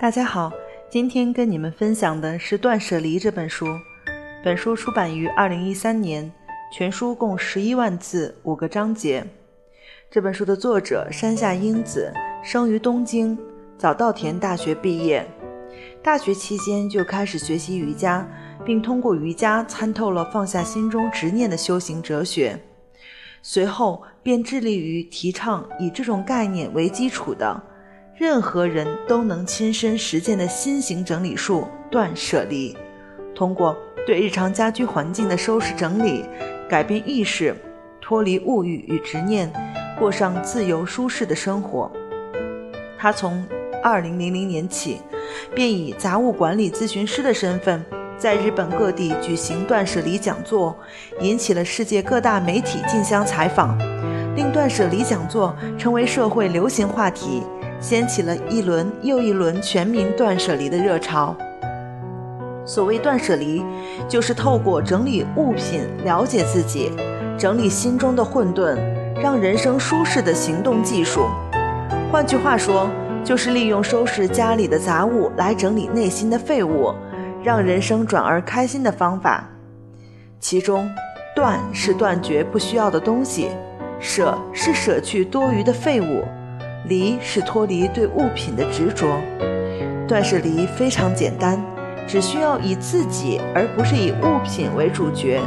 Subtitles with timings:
[0.00, 0.50] 大家好，
[0.90, 3.66] 今天跟你们分享的是《断舍离》这本书。
[4.42, 6.32] 本书出版于二零一三年，
[6.72, 9.22] 全书共十一万字，五个章节。
[10.10, 12.10] 这本书的作者山下英子
[12.42, 13.36] 生于东京，
[13.76, 15.26] 早稻田大学毕业，
[16.02, 18.26] 大学期间就开始学习瑜伽，
[18.64, 22.58] 并通过瑜伽参透了放下心中执念的修行哲学。
[23.42, 27.62] 随后便致力于提倡以这种概念为基础的。
[28.16, 32.76] 任何人都能亲身实践的新型整理术——断舍离，
[33.34, 33.74] 通过
[34.06, 36.26] 对日常家居环境的收拾整理，
[36.68, 37.56] 改变意识，
[37.98, 39.50] 脱离物欲与执念，
[39.98, 41.90] 过上自由舒适的生活。
[42.98, 43.42] 他从
[43.82, 44.10] 2000
[44.44, 45.00] 年起，
[45.54, 47.82] 便以杂物管理咨询师的身份，
[48.20, 50.76] 在日本各地举行断舍离讲座，
[51.20, 53.78] 引起了世界各大媒体竞相采访，
[54.36, 57.42] 令断舍离讲座成为社会流行话题。
[57.80, 61.34] 掀起了一轮又一轮全民断舍离的热潮。
[62.66, 63.64] 所谓断舍离，
[64.06, 66.92] 就是透过整理物品了解自己，
[67.38, 68.76] 整理心中的混沌，
[69.18, 71.24] 让人生舒适的行动技术。
[72.12, 72.86] 换句话说，
[73.24, 76.92] 就是利用收拾家里的杂物来整理内心的废物，
[77.42, 79.48] 让人生转而开心的方法。
[80.38, 80.90] 其中，
[81.34, 83.50] 断是断绝不需要的东西，
[83.98, 86.24] 舍是舍去多余的废物。
[86.86, 89.06] 离是脱离对物品的执着，
[90.08, 91.62] 断舍离非常简单，
[92.08, 95.40] 只需要以自己而不是以物品为主角，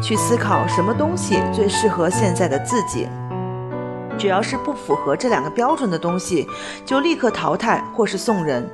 [0.00, 3.08] 去思考什么东西最适合现在的自己。
[4.16, 6.46] 只要是不符合这两个标准的东西，
[6.86, 8.66] 就立刻淘汰或是送人。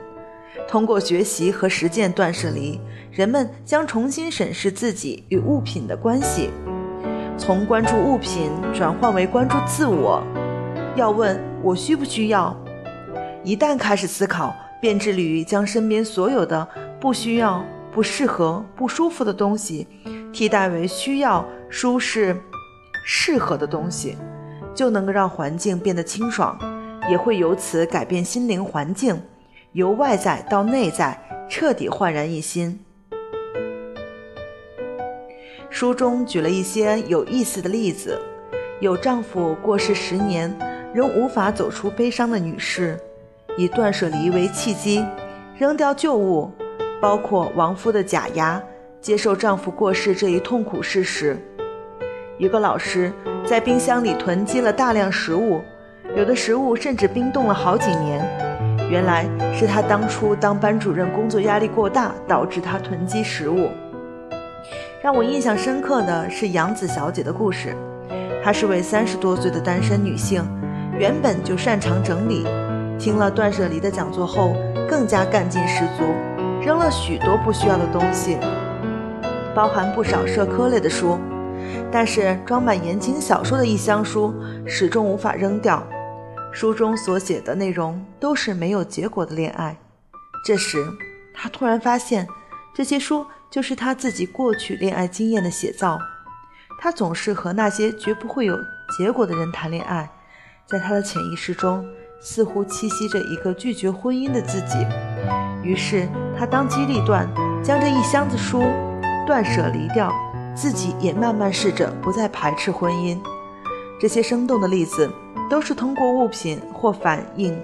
[0.74, 2.80] 通过学习和实践断舍离，
[3.12, 6.50] 人们将重新审视自己与物品的关系，
[7.38, 10.20] 从关注物品转换为关注自我。
[10.96, 12.52] 要问我需不需要？
[13.44, 16.66] 一旦开始思考，便致力于将身边所有的
[17.00, 19.86] 不需要、不适合、不舒服的东西，
[20.32, 22.36] 替代为需要、舒适、
[23.06, 24.16] 适合的东西，
[24.74, 26.58] 就能够让环境变得清爽，
[27.08, 29.16] 也会由此改变心灵环境，
[29.74, 31.18] 由外在到内在，
[31.50, 32.78] 彻底焕然一新。
[35.68, 38.16] 书中举了一些有意思的例子，
[38.78, 40.56] 有丈夫过世十年。
[40.94, 42.96] 仍无法走出悲伤的女士，
[43.58, 45.04] 以断舍离为契机，
[45.58, 46.48] 扔掉旧物，
[47.00, 48.62] 包括亡夫的假牙，
[49.00, 51.36] 接受丈夫过世这一痛苦事实。
[52.38, 53.12] 一个老师
[53.44, 55.60] 在冰箱里囤积了大量食物，
[56.16, 58.43] 有的食物甚至冰冻了好几年。
[58.90, 63.70] 原来是他当初当班主任工作压力过大，导致他囤积食物。
[65.02, 67.74] 让我印象深刻的是杨子小姐的故事，
[68.42, 70.44] 她是位三十多岁的单身女性。
[70.98, 72.46] 原本就擅长整理，
[72.98, 74.54] 听了断舍离的讲座后，
[74.88, 76.04] 更加干劲十足，
[76.62, 78.38] 扔了许多不需要的东西，
[79.54, 81.18] 包含不少社科类的书，
[81.90, 84.32] 但是装满言情小说的一箱书
[84.66, 85.84] 始终无法扔掉。
[86.54, 89.76] 书中所写的内容都是没有结果的恋爱。
[90.46, 90.86] 这时，
[91.34, 92.28] 他突然发现，
[92.72, 95.98] 这些书就是他自己过去恋爱经验的写照。
[96.80, 98.56] 他总是和那些绝不会有
[98.96, 100.08] 结果的人谈恋爱。
[100.64, 101.84] 在他的潜意识中，
[102.20, 104.86] 似乎栖息着一个拒绝婚姻的自己。
[105.64, 107.28] 于是他当机立断，
[107.64, 108.62] 将这一箱子书
[109.26, 110.12] 断舍离掉，
[110.54, 113.20] 自己也慢慢试着不再排斥婚姻。
[113.98, 115.10] 这些生动的例子，
[115.54, 117.56] 都是通过物品或反映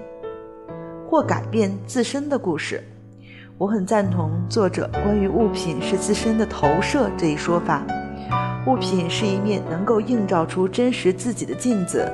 [1.09, 2.81] 或改变自身的故事。
[3.59, 7.85] 我很赞同作者关于物品是自身的投射这一说法。
[8.69, 12.09] 物品是一面能够映照出真实自己的镜子。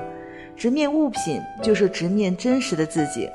[0.57, 3.29] 直面物品就是直面真实的自己。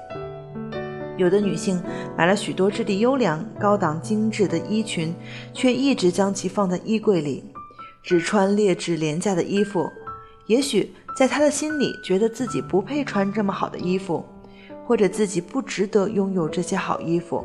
[1.17, 1.79] 有的女性
[2.17, 5.13] 买了许多质地优良、高档精致的衣裙，
[5.53, 7.43] 却一直将其放在衣柜里，
[8.01, 9.87] 只穿劣质廉价的衣服。
[10.51, 14.21] 也许在他的心里，觉得自己不配穿这么好的衣服，
[14.85, 17.41] 或者自己不值得拥有这些好衣服。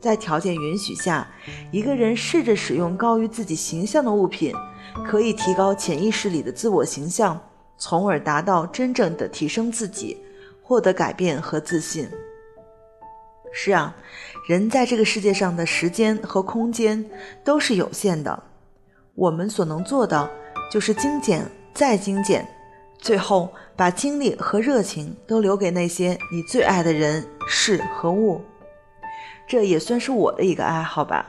[0.00, 1.28] 在条件允许下，
[1.70, 4.54] 一个人试着使用高于自己形象的物品，
[5.06, 7.38] 可以提高潜意识里的自我形象。
[7.76, 10.16] 从而达到真正的提升自己，
[10.62, 12.08] 获得改变和自信。
[13.52, 13.94] 是啊，
[14.48, 17.04] 人在这个世界上的时间和空间
[17.44, 18.42] 都是有限的，
[19.14, 20.30] 我们所能做的
[20.70, 21.44] 就是精简
[21.74, 22.46] 再精简，
[22.98, 28.40] 最后把精力和热情都留给那些你最爱的人事和物。
[29.46, 31.26] 这也算是我的一个爱好吧。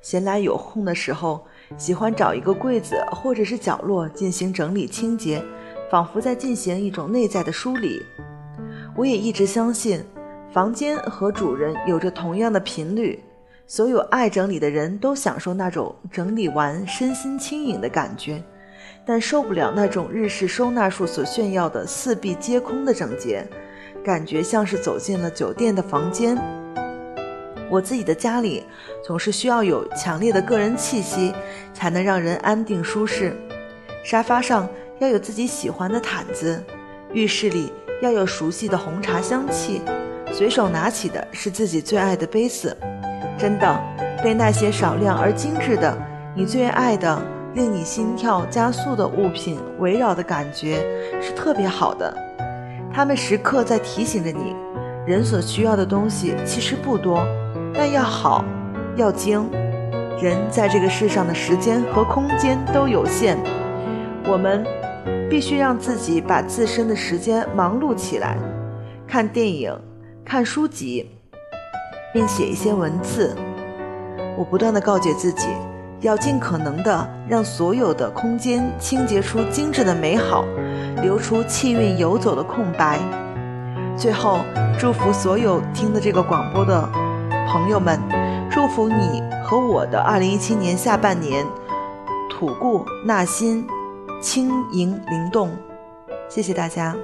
[0.00, 1.46] 闲来有空的时候，
[1.76, 5.42] 喜欢找一个柜子或者是角落进行整理清洁。
[5.90, 8.02] 仿佛在进行一种内在的梳理。
[8.96, 10.02] 我也一直相信，
[10.50, 13.22] 房间和主人有着同样的频率。
[13.66, 18.42] 所有爱整理的人都享受那种整理完身心轻盈的感觉，
[19.04, 23.46] 但受不了那种日式收纳术所炫耀的四壁皆空的整洁，
[24.04, 26.38] 感觉像是走进了酒店的房间。
[27.70, 28.64] 我自己的家里
[29.02, 31.32] 总是需要有强烈的个人气息，
[31.72, 33.34] 才能让人安定舒适。
[34.04, 34.68] 沙发上
[34.98, 36.62] 要有自己喜欢的毯子，
[37.12, 37.72] 浴室里
[38.02, 39.80] 要有熟悉的红茶香气，
[40.32, 42.76] 随手拿起的是自己最爱的杯子。
[43.38, 43.80] 真的，
[44.22, 45.96] 被那些少量而精致的、
[46.36, 47.20] 你最爱的、
[47.54, 50.84] 令你心跳加速的物品围绕的感觉
[51.20, 52.16] 是特别好的。
[52.92, 54.54] 他们时刻在提醒着你，
[55.06, 57.26] 人所需要的东西其实不多，
[57.74, 58.44] 但要好，
[58.96, 59.48] 要精。
[60.20, 63.36] 人在这个世上的时间和空间都有限，
[64.26, 64.64] 我们
[65.28, 68.36] 必须让自己把自身的时间忙碌起来，
[69.06, 69.76] 看电影，
[70.24, 71.10] 看书籍。
[72.14, 73.34] 并写一些文字。
[74.36, 75.48] 我不断的告诫自己，
[76.02, 80.44] 要尽可能的让所有的空间清洁出精致的美好，
[81.00, 82.98] 留出气韵游走的空白。
[83.96, 84.40] 最后，
[84.78, 86.88] 祝福所有听的这个广播的
[87.48, 88.00] 朋友们，
[88.50, 91.46] 祝福你和我的2017年下半年
[92.28, 93.64] 吐故纳新，
[94.20, 95.50] 轻盈灵动。
[96.28, 96.96] 谢谢大家。